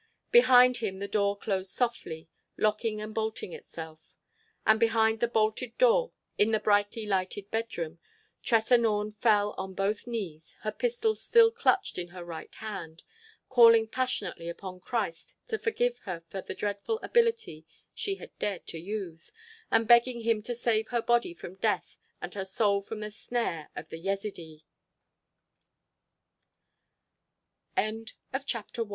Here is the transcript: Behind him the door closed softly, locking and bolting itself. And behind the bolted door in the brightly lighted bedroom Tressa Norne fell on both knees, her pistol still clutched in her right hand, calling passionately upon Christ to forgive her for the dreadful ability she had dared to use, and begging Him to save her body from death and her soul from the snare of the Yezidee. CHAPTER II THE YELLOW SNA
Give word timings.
Behind 0.31 0.77
him 0.77 0.97
the 0.97 1.07
door 1.07 1.37
closed 1.37 1.69
softly, 1.69 2.27
locking 2.57 2.99
and 2.99 3.13
bolting 3.13 3.53
itself. 3.53 4.17
And 4.65 4.79
behind 4.79 5.19
the 5.19 5.27
bolted 5.27 5.77
door 5.77 6.11
in 6.39 6.49
the 6.49 6.59
brightly 6.59 7.05
lighted 7.05 7.51
bedroom 7.51 7.99
Tressa 8.41 8.79
Norne 8.79 9.11
fell 9.11 9.53
on 9.59 9.75
both 9.75 10.07
knees, 10.07 10.57
her 10.61 10.71
pistol 10.71 11.13
still 11.13 11.51
clutched 11.51 11.99
in 11.99 12.07
her 12.07 12.25
right 12.25 12.51
hand, 12.55 13.03
calling 13.47 13.87
passionately 13.87 14.49
upon 14.49 14.79
Christ 14.79 15.35
to 15.49 15.59
forgive 15.59 15.99
her 15.99 16.21
for 16.27 16.41
the 16.41 16.55
dreadful 16.55 16.97
ability 17.03 17.67
she 17.93 18.15
had 18.15 18.31
dared 18.39 18.65
to 18.69 18.79
use, 18.79 19.31
and 19.69 19.87
begging 19.87 20.21
Him 20.21 20.41
to 20.41 20.55
save 20.55 20.87
her 20.87 21.03
body 21.03 21.35
from 21.35 21.53
death 21.57 21.99
and 22.19 22.33
her 22.33 22.43
soul 22.43 22.81
from 22.81 23.01
the 23.01 23.11
snare 23.11 23.69
of 23.75 23.89
the 23.89 23.99
Yezidee. 23.99 24.63
CHAPTER 27.77 27.77
II 27.77 27.77
THE 27.77 27.81
YELLOW 27.83 28.49
SNA 28.49 28.89